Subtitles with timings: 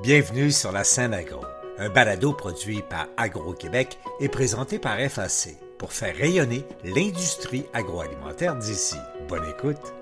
[0.00, 1.40] Bienvenue sur la scène agro,
[1.76, 8.94] un balado produit par Agro-Québec et présenté par FAC pour faire rayonner l'industrie agroalimentaire d'ici.
[9.28, 9.92] Bonne écoute.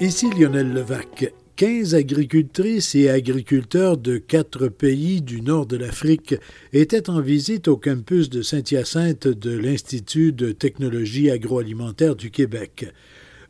[0.00, 1.30] Ici Lionel Levac.
[1.56, 6.34] 15 agricultrices et agriculteurs de quatre pays du nord de l'Afrique
[6.72, 12.86] étaient en visite au campus de Saint-Hyacinthe de l'Institut de technologie agroalimentaire du Québec.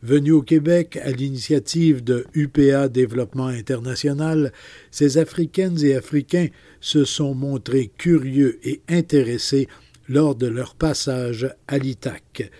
[0.03, 4.53] Venus au Québec à l'initiative de UPA Développement International,
[4.91, 6.49] ces Africaines et Africains
[6.81, 9.69] se sont montrés curieux et intéressés
[10.09, 12.51] lors de leur passage à l'ITAC.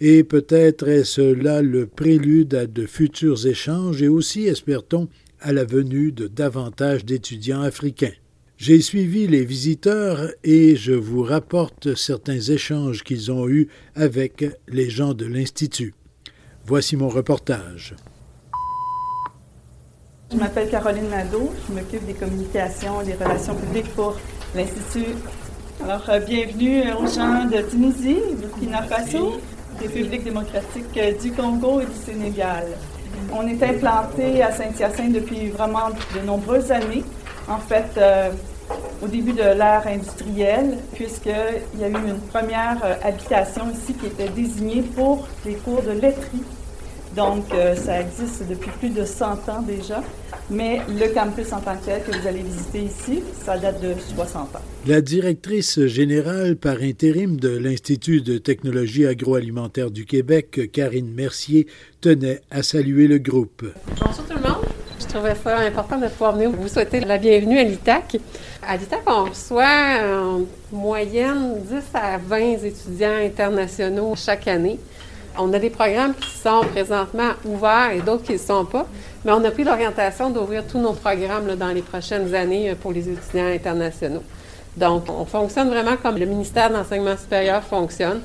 [0.00, 5.08] Et peut-être est-ce là le prélude à de futurs échanges et aussi, espère-t-on,
[5.40, 8.12] à la venue de davantage d'étudiants africains.
[8.58, 14.90] J'ai suivi les visiteurs et je vous rapporte certains échanges qu'ils ont eus avec les
[14.90, 15.94] gens de l'Institut.
[16.66, 17.94] Voici mon reportage.
[20.30, 24.16] Je m'appelle Caroline Nadeau, je m'occupe des communications et des relations publiques pour
[24.54, 25.16] l'Institut.
[25.82, 29.40] Alors, euh, bienvenue aux gens de Tunisie, Burkina Faso,
[29.80, 32.66] République démocratique euh, du Congo et du Sénégal.
[33.32, 37.02] On est implanté à Saint-Hyacinthe depuis vraiment de nombreuses années.
[37.48, 38.30] En fait, euh,
[39.02, 44.28] au début de l'ère industrielle, puisqu'il y a eu une première habitation ici qui était
[44.28, 46.44] désignée pour les cours de laiterie
[47.16, 50.02] donc, euh, ça existe depuis plus de 100 ans déjà.
[50.48, 53.94] Mais le campus en tant que tel que vous allez visiter ici, ça date de
[54.16, 54.60] 60 ans.
[54.86, 61.66] La directrice générale par intérim de l'Institut de technologie agroalimentaire du Québec, Karine Mercier,
[62.00, 63.64] tenait à saluer le groupe.
[64.00, 64.59] Bonjour tout le monde.
[65.10, 68.18] Trouvais ça important de pouvoir venir vous souhaiter la bienvenue à l'ITAC.
[68.64, 74.78] À l'ITAC, on reçoit en moyenne 10 à 20 étudiants internationaux chaque année.
[75.36, 78.86] On a des programmes qui sont présentement ouverts et d'autres qui ne le sont pas,
[79.24, 82.92] mais on a pris l'orientation d'ouvrir tous nos programmes dans les prochaines années euh, pour
[82.92, 84.22] les étudiants internationaux.
[84.76, 88.20] Donc, on fonctionne vraiment comme le ministère de l'Enseignement supérieur fonctionne.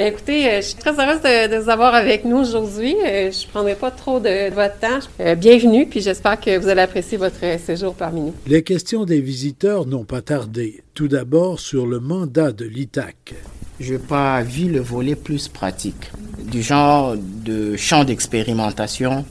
[0.00, 2.96] Bien, écoutez, euh, je suis très heureuse de, vous avoir avec nous aujourd'hui.
[3.04, 5.34] Euh, je ne prendrai pas trop de, votre temps.
[5.36, 8.34] bienvenue, puis j'espère que vous allez apprécier votre séjour parmi nous.
[8.46, 10.82] Les questions des visiteurs n'ont pas tardé.
[10.94, 13.34] Tout d'abord sur le mandat de l'ITAC
[13.78, 16.10] je n'ai pas vu le volet plus pratique,
[16.50, 19.26] du genre de champs d'expérimentation,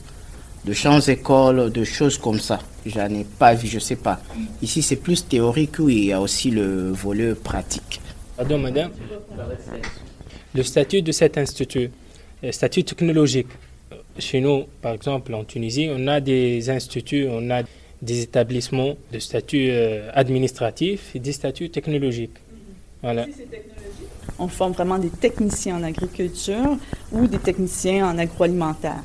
[0.64, 2.60] de champs écoles, de choses comme ça.
[2.86, 4.20] J'en ai pas vu, je sais pas.
[4.62, 8.00] Ici, c'est plus théorique où il y a aussi le volet pratique.
[8.36, 8.90] Pardon, madame.
[10.54, 11.90] Le statut de cet institut,
[12.42, 13.48] le statut technologique.
[14.18, 17.62] Chez nous, par exemple, en Tunisie, on a des instituts, on a
[18.02, 22.36] des établissements de statut euh, administratif et des statuts technologiques.
[23.02, 23.26] Voilà
[24.40, 26.78] on forme vraiment des techniciens en agriculture
[27.12, 29.02] ou des techniciens en agroalimentaire.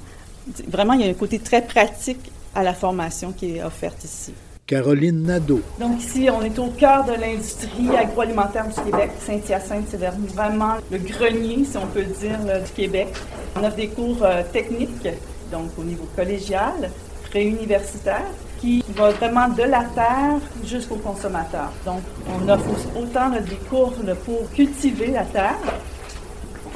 [0.67, 4.33] Vraiment, il y a un côté très pratique à la formation qui est offerte ici.
[4.67, 5.61] Caroline Nadeau.
[5.79, 9.11] Donc ici, on est au cœur de l'industrie agroalimentaire du Québec.
[9.19, 9.99] Saint-Hyacinthe, c'est
[10.33, 13.09] vraiment le grenier, si on peut dire, du Québec.
[13.55, 15.07] On offre des cours euh, techniques,
[15.51, 16.89] donc au niveau collégial,
[17.29, 18.25] préuniversitaire,
[18.59, 21.71] qui va vraiment de la terre jusqu'au consommateur.
[21.85, 22.65] Donc, on offre
[22.97, 23.93] autant des cours
[24.25, 25.59] pour cultiver la terre,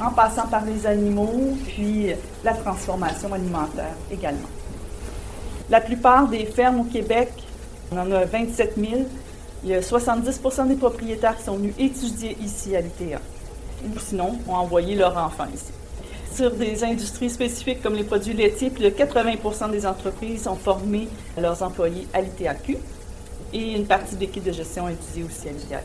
[0.00, 2.12] en passant par les animaux, puis
[2.44, 4.48] la transformation alimentaire également.
[5.68, 7.32] La plupart des fermes au Québec,
[7.92, 9.02] on en a 27 000,
[9.64, 13.18] il y a 70% des propriétaires qui sont venus étudier ici à l'ITA.
[13.84, 15.72] Ou sinon, ont envoyé leurs enfants ici
[16.32, 21.08] sur des industries spécifiques comme les produits laitiers, puis de 80% des entreprises ont formé
[21.36, 22.78] leurs employés à l'ITAQ
[23.52, 25.84] et une partie de l'équipe de gestion étudiée aussi à l'ITAQ.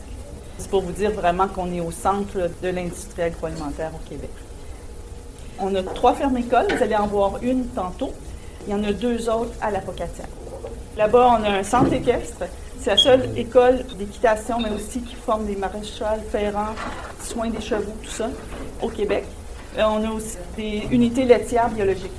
[0.58, 4.30] C'est pour vous dire vraiment qu'on est au centre de l'industrie agroalimentaire au Québec.
[5.58, 8.12] On a trois fermes-écoles, vous allez en voir une tantôt.
[8.66, 10.28] Il y en a deux autres à la Pocatière.
[10.96, 12.44] Là-bas, on a un centre équestre.
[12.80, 16.74] C'est la seule école d'équitation, mais aussi qui forme des maréchals ferrants,
[17.22, 18.30] soins des chevaux, tout ça,
[18.80, 19.24] au Québec.
[19.76, 22.12] Euh, on a aussi des unités laitières biologiques.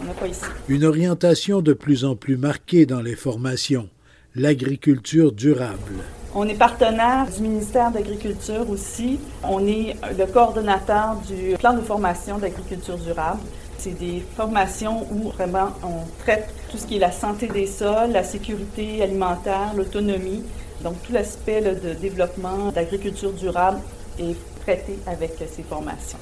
[0.00, 0.44] On n'a pas ici.
[0.68, 3.88] Une orientation de plus en plus marquée dans les formations,
[4.34, 6.02] l'agriculture durable.
[6.36, 9.20] On est partenaire du ministère de l'Agriculture aussi.
[9.44, 13.38] On est le coordonnateur du plan de formation d'agriculture durable.
[13.78, 18.10] C'est des formations où vraiment on traite tout ce qui est la santé des sols,
[18.10, 20.42] la sécurité alimentaire, l'autonomie.
[20.82, 23.78] Donc tout l'aspect de développement d'agriculture durable
[24.18, 24.34] est
[24.64, 26.18] traité avec ces formations.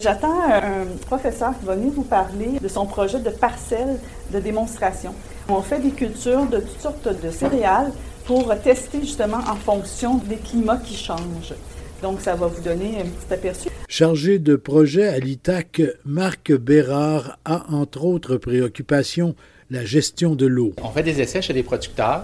[0.00, 3.98] J'attends un professeur qui va venir vous parler de son projet de parcelle
[4.32, 5.14] de démonstration.
[5.48, 7.90] On fait des cultures de toutes sortes de céréales
[8.30, 11.52] pour tester justement en fonction des climats qui changent.
[12.00, 13.68] Donc, ça va vous donner un petit aperçu.
[13.88, 19.34] Chargé de projet à l'ITAC, Marc Bérard a entre autres préoccupations
[19.68, 20.74] la gestion de l'eau.
[20.80, 22.22] On fait des essais chez des producteurs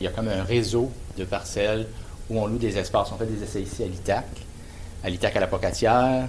[0.00, 1.88] Il y a comme un réseau de parcelles
[2.30, 3.12] où on loue des espaces.
[3.12, 4.24] On fait des essais ici à l'ITAC,
[5.04, 6.26] à l'ITAC à la Pocatière,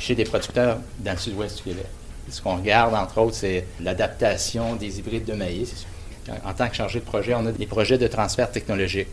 [0.00, 1.86] chez des producteurs dans le sud-ouest du Québec.
[2.28, 5.86] Ce qu'on regarde, entre autres, c'est l'adaptation des hybrides de maïs.
[6.44, 9.08] En tant que chargé de projet, on a des projets de transfert technologique.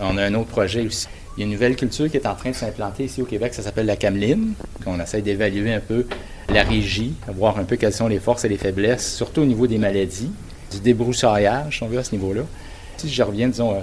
[0.00, 1.06] On a un autre projet aussi.
[1.36, 3.54] Il y a une nouvelle culture qui est en train de s'implanter ici au Québec,
[3.54, 4.54] ça s'appelle la cameline.
[4.86, 6.06] On essaie d'évaluer un peu
[6.48, 9.66] la régie, voir un peu quelles sont les forces et les faiblesses, surtout au niveau
[9.66, 10.32] des maladies,
[10.70, 12.42] du débroussaillage, on veut à ce niveau-là.
[12.96, 13.80] Si je reviens, disons, euh,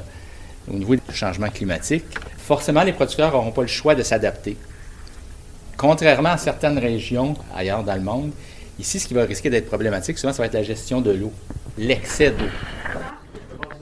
[0.71, 2.05] au niveau du changement climatique,
[2.37, 4.57] forcément, les producteurs n'auront pas le choix de s'adapter.
[5.77, 8.31] Contrairement à certaines régions ailleurs dans le monde,
[8.79, 11.31] ici, ce qui va risquer d'être problématique, souvent, ça va être la gestion de l'eau,
[11.77, 12.45] l'excès d'eau.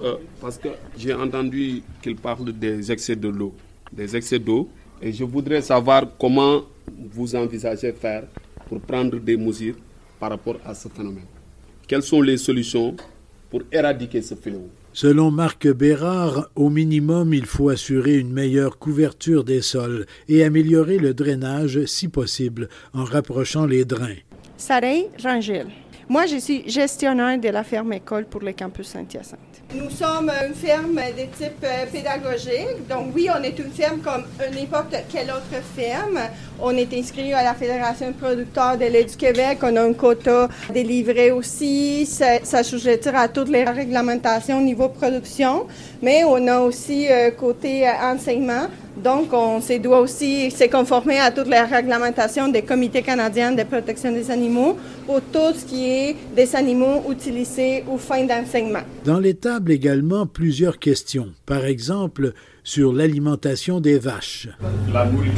[0.04, 3.54] Euh, parce que j'ai entendu qu'il parle des excès de l'eau,
[3.92, 4.70] des excès d'eau,
[5.02, 6.64] et je voudrais savoir comment
[7.12, 8.24] vous envisagez faire
[8.68, 9.76] pour prendre des mesures
[10.20, 11.26] par rapport à ce phénomène.
[11.88, 12.96] Quelles sont les solutions
[13.50, 19.44] pour éradiquer ce fléau Selon Marc Bérard, au minimum, il faut assurer une meilleure couverture
[19.44, 24.16] des sols et améliorer le drainage si possible en rapprochant les drains.
[24.57, 25.68] Sarey Rangel.
[26.07, 29.40] Moi, je suis gestionnaire de la ferme école pour le campus Saint-Hyacinthe.
[29.74, 32.88] Nous sommes une ferme de type euh, pédagogique.
[32.88, 34.24] Donc oui, on est une ferme comme
[34.54, 36.19] n'importe quelle autre ferme.
[36.62, 39.57] On est inscrit à la Fédération de producteurs de lait du Québec.
[39.63, 42.06] On a un quota délivré aussi.
[42.06, 42.60] Ça, ça
[43.16, 45.66] à toutes les réglementations au niveau production.
[46.04, 48.68] Mais on a aussi euh, côté euh, enseignement.
[48.98, 53.64] Donc, on se doit aussi se conformer à toutes les réglementations des comités canadiens de
[53.64, 58.80] protection des animaux pour tout ce qui est des animaux utilisés aux fins d'enseignement.
[59.04, 61.28] Dans les tables également, plusieurs questions.
[61.46, 62.34] Par exemple,
[62.64, 64.48] sur l'alimentation des vaches.
[64.94, 65.34] La nourriture,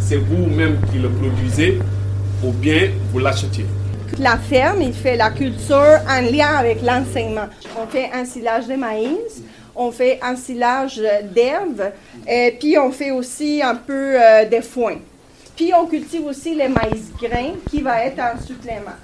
[0.00, 1.78] c'est vous-même qui le produisez
[2.44, 3.66] ou bien vous l'achetez
[4.18, 7.48] la ferme, il fait la culture en lien avec l'enseignement.
[7.80, 9.42] On fait un silage de maïs,
[9.74, 11.00] on fait un silage
[11.34, 11.82] d'herbe,
[12.28, 14.96] et puis on fait aussi un peu euh, de foin.
[15.56, 18.96] Puis on cultive aussi les maïs grains qui va être un supplément.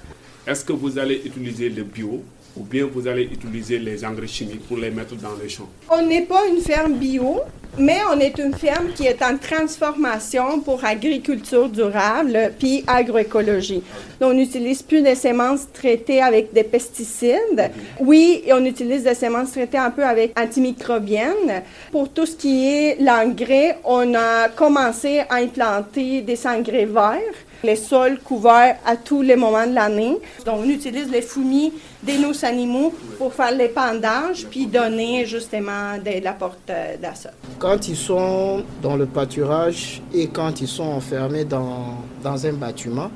[0.45, 2.23] Est-ce que vous allez utiliser le bio?
[2.57, 6.05] Ou bien vous allez utiliser les engrais chimiques pour les mettre dans les champs On
[6.05, 7.41] n'est pas une ferme bio,
[7.77, 13.81] mais on est une ferme qui est en transformation pour agriculture durable puis agroécologie.
[14.19, 17.71] Donc, on n'utilise plus des semences traitées avec des pesticides.
[17.99, 21.63] Oui, on utilise des semences traitées un peu avec antimicrobiennes.
[21.91, 27.75] Pour tout ce qui est l'engrais, on a commencé à implanter des engrais verts les
[27.75, 30.17] sols couverts à tous les moments de l'année.
[30.45, 31.73] Donc, on utilise les fumis
[32.03, 36.71] de nos animaux pour faire l'épandage puis donner justement de la porte
[37.01, 37.31] d'acide.
[37.57, 43.11] Quand ils sont dans le pâturage et quand ils sont enfermés dans, dans un bâtiment,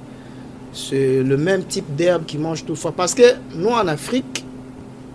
[0.73, 2.91] c'est le même type d'herbe qu'ils mangent toutefois.
[2.91, 4.43] Parce que nous, en Afrique,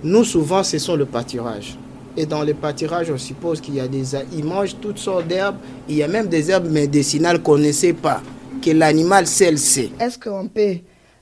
[0.02, 1.76] nous, souvent, ce sont le pâturage.
[2.16, 4.16] Et dans le pâturage, on suppose qu'il y a des...
[4.32, 5.56] Ils mangent toutes sortes d'herbes.
[5.88, 8.22] Il y a même des herbes médicinales qu'on ne sait pas
[8.62, 9.90] que l'animal seul sait.
[10.00, 10.76] Est-ce qu'on peut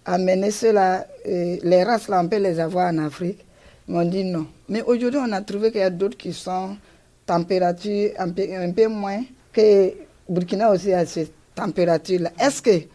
[0.04, 3.44] amener cela, euh, les races là, on peut les avoir en Afrique?
[3.88, 4.46] On dit non.
[4.68, 6.76] Mais aujourd'hui, on a trouvé qu'il y a d'autres qui sont
[7.26, 9.92] température un peu, un peu moins que
[10.28, 12.30] Burkina aussi a cette température-là.
[12.40, 12.86] Est-ce que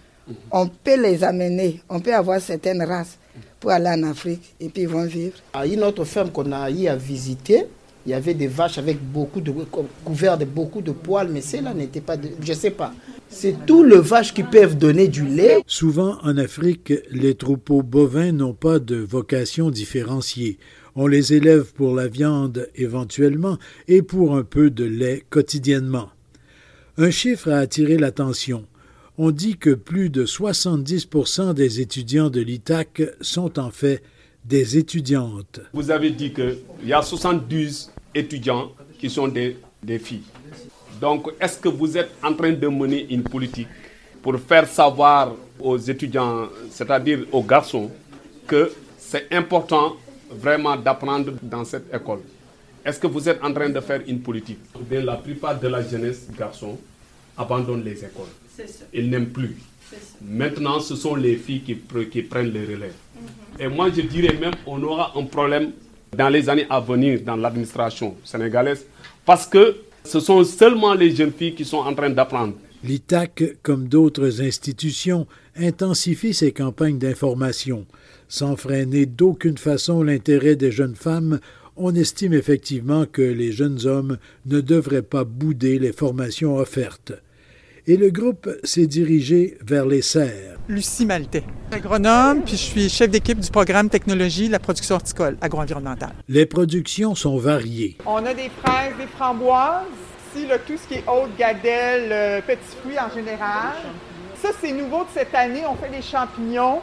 [0.51, 3.17] on peut les amener, on peut avoir certaines races
[3.59, 6.69] pour aller en Afrique et puis ils vont vivre À une autre ferme qu'on a
[6.71, 7.65] eu à visiter,
[8.05, 9.53] il y avait des vaches avec beaucoup de
[10.03, 12.93] couverts de beaucoup de poils, mais celle-là n'était pas, de, je sais pas.
[13.29, 15.61] C'est tous les vaches qui peuvent donner du lait.
[15.67, 20.57] Souvent en Afrique, les troupeaux bovins n'ont pas de vocation différenciée.
[20.95, 26.09] On les élève pour la viande éventuellement et pour un peu de lait quotidiennement.
[26.97, 28.65] Un chiffre a attiré l'attention.
[29.17, 34.01] On dit que plus de 70% des étudiants de l'ITAC sont en fait
[34.45, 35.61] des étudiantes.
[35.73, 40.23] Vous avez dit qu'il y a 72 étudiants qui sont des, des filles.
[40.99, 43.67] Donc, est-ce que vous êtes en train de mener une politique
[44.21, 47.89] pour faire savoir aux étudiants, c'est-à-dire aux garçons,
[48.47, 49.95] que c'est important
[50.29, 52.19] vraiment d'apprendre dans cette école?
[52.85, 54.59] Est-ce que vous êtes en train de faire une politique?
[54.89, 56.77] Bien, La plupart de la jeunesse garçon
[57.37, 58.25] abandonne les écoles.
[58.93, 59.55] Ils n'aiment plus.
[60.21, 61.77] Maintenant, ce sont les filles qui,
[62.09, 62.93] qui prennent les relèves.
[63.59, 65.71] Et moi, je dirais même on aura un problème
[66.17, 68.85] dans les années à venir dans l'administration sénégalaise
[69.25, 72.53] parce que ce sont seulement les jeunes filles qui sont en train d'apprendre.
[72.83, 77.85] L'ITAC, comme d'autres institutions, intensifie ses campagnes d'information.
[78.27, 81.39] Sans freiner d'aucune façon l'intérêt des jeunes femmes,
[81.77, 87.13] on estime effectivement que les jeunes hommes ne devraient pas bouder les formations offertes.
[87.87, 90.57] Et le groupe s'est dirigé vers les serres.
[90.67, 95.37] Lucie Maltais, agronome, puis je suis chef d'équipe du programme technologie de la production horticole
[95.41, 96.13] agro-environnementale.
[96.29, 97.97] Les productions sont variées.
[98.05, 99.85] On a des fraises, des framboises,
[100.35, 103.73] ici tout ce qui est haute, gadelle, euh, petits fruits en général.
[104.41, 105.63] Ça, c'est nouveau de cette année.
[105.67, 106.79] On fait des champignons,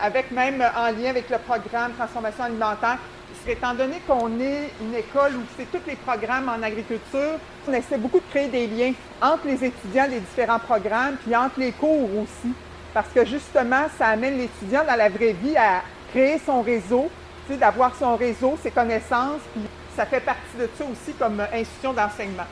[0.00, 2.98] avec même en lien avec le programme Transformation alimentaire
[3.46, 7.98] étant donné qu'on est une école où c'est tous les programmes en agriculture, on essaie
[7.98, 12.08] beaucoup de créer des liens entre les étudiants des différents programmes, puis entre les cours
[12.18, 12.52] aussi.
[12.94, 17.10] Parce que justement, ça amène l'étudiant dans la vraie vie à créer son réseau,
[17.48, 19.62] d'avoir son réseau, ses connaissances, puis
[19.94, 22.46] ça fait partie de ça aussi comme institution d'enseignement.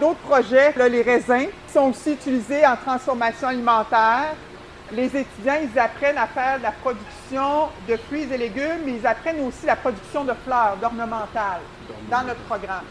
[0.00, 4.34] D'autres projets, les raisins, sont aussi utilisés en transformation alimentaire,
[4.94, 9.06] les étudiants, ils apprennent à faire de la production de fruits et légumes, mais ils
[9.06, 11.62] apprennent aussi la production de fleurs, d'ornementales,
[12.10, 12.84] dans notre programme.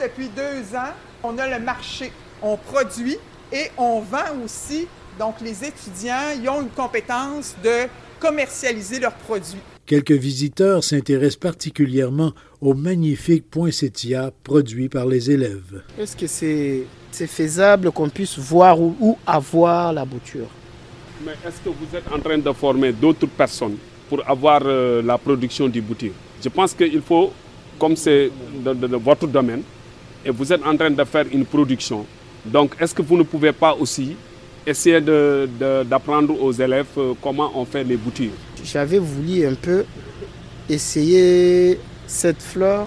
[0.00, 2.12] Depuis deux ans, on a le marché.
[2.42, 3.18] On produit
[3.52, 4.86] et on vend aussi.
[5.18, 9.60] Donc, les étudiants, ils ont une compétence de commercialiser leurs produits.
[9.84, 15.82] Quelques visiteurs s'intéressent particulièrement aux magnifiques poinsettias produits par les élèves.
[15.98, 16.86] Est-ce que c'est
[17.26, 20.48] faisable qu'on puisse voir ou avoir la bouture?
[21.24, 23.76] Mais est-ce que vous êtes en train de former d'autres personnes
[24.08, 26.12] pour avoir euh, la production du boutique
[26.42, 27.32] Je pense qu'il faut,
[27.78, 28.30] comme c'est
[28.64, 29.62] de, votre domaine,
[30.24, 32.04] et vous êtes en train de faire une production,
[32.44, 34.16] donc est-ce que vous ne pouvez pas aussi
[34.66, 38.30] essayer d'apprendre aux élèves euh, comment on fait les boutiques
[38.64, 39.84] J'avais voulu un peu
[40.68, 42.86] essayer cette fleur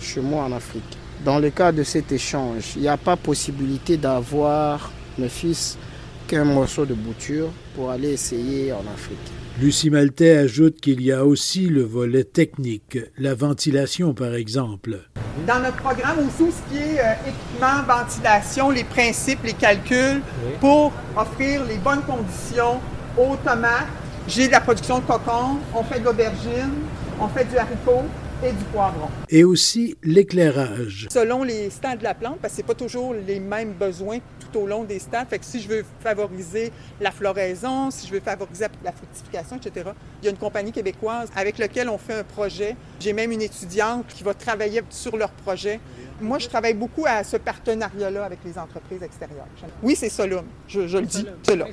[0.00, 0.82] chez moi en Afrique.
[1.24, 5.78] Dans le cas de cet échange, il n'y a pas possibilité d'avoir mes fils
[6.26, 9.18] qu'un morceau de bouture pour aller essayer en Afrique.
[9.60, 14.98] Lucie Maltais ajoute qu'il y a aussi le volet technique, la ventilation par exemple.
[15.46, 20.22] Dans notre programme aussi, ce qui est euh, équipement, ventilation, les principes, les calculs
[20.60, 22.80] pour offrir les bonnes conditions
[23.16, 23.86] aux tomates.
[24.26, 26.72] J'ai de la production de cocon, on fait de l'aubergine,
[27.20, 28.04] on fait du haricot,
[28.44, 29.08] et du poivron.
[29.30, 31.08] Et aussi l'éclairage.
[31.10, 34.18] Selon les stades de la plante, parce que c'est pas toujours les mêmes besoins
[34.56, 35.28] au long des stades.
[35.28, 39.90] Fait que si je veux favoriser la floraison, si je veux favoriser la fructification, etc.,
[40.22, 42.76] il y a une compagnie québécoise avec laquelle on fait un projet.
[43.00, 45.80] J'ai même une étudiante qui va travailler sur leur projet.
[46.20, 49.46] Moi, je travaille beaucoup à ce partenariat-là avec les entreprises extérieures.
[49.82, 50.24] Oui, c'est ça,
[50.68, 51.26] Je, je le dis.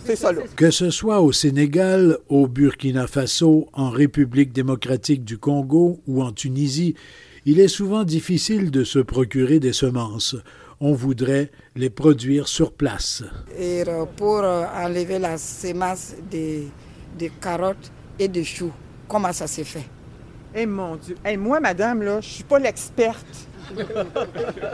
[0.04, 6.00] C'est ça, Que ce soit au Sénégal, au Burkina Faso, en République démocratique du Congo
[6.08, 6.61] ou en Tunisie,
[7.46, 10.36] il est souvent difficile de se procurer des semences
[10.82, 13.24] on voudrait les produire sur place.
[13.58, 16.70] Et euh, pour euh, enlever la sémence des,
[17.40, 18.72] carottes et des choux,
[19.08, 19.86] comment ça s'est fait?
[20.56, 21.16] Eh mon Dieu!
[21.24, 23.26] Eh, moi, madame, là, je suis pas l'experte.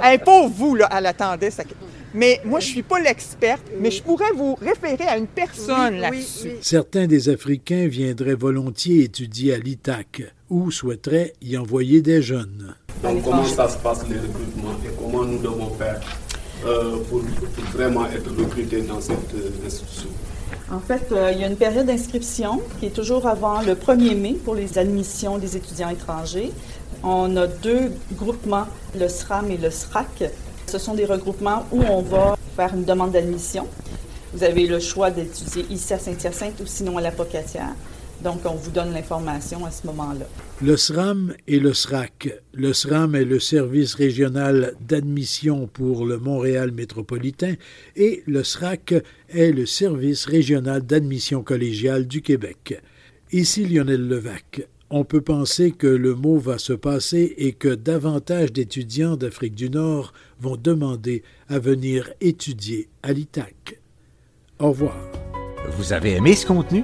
[0.01, 1.63] hey, pour vous, là, elle attendait ça.
[2.13, 6.53] Mais moi, je suis pas l'experte, mais je pourrais vous référer à une personne là-dessus.
[6.61, 12.75] Certains des Africains viendraient volontiers étudier à l'ITAC ou souhaiteraient y envoyer des jeunes.
[13.03, 15.99] Donc, comment ça se passe les recrutements et comment nous devons faire
[16.65, 17.21] euh, pour,
[17.73, 20.09] vraiment être recrutés dans cette euh, institution?
[20.71, 24.15] En fait, euh, il y a une période d'inscription qui est toujours avant le 1er
[24.15, 26.51] mai pour les admissions des étudiants étrangers.
[27.03, 28.65] On a deux groupements,
[28.97, 30.23] le SRAM et le SRAC.
[30.65, 33.67] Ce sont des regroupements où on va faire une demande d'admission.
[34.33, 37.73] Vous avez le choix d'étudier ici à Saint-Hyacinthe ou sinon à la Pocatière.
[38.23, 40.25] Donc, on vous donne l'information à ce moment-là.
[40.61, 42.29] Le SRAM et le SRAC.
[42.53, 47.53] Le SRAM est le service régional d'admission pour le Montréal métropolitain
[47.95, 48.95] et le SRAC
[49.29, 52.81] est le service régional d'admission collégiale du Québec.
[53.31, 54.67] Ici Lionel Levac.
[54.89, 59.69] On peut penser que le mot va se passer et que davantage d'étudiants d'Afrique du
[59.69, 63.81] Nord vont demander à venir étudier à l'ITAC.
[64.59, 64.97] Au revoir.
[65.77, 66.83] Vous avez aimé ce contenu?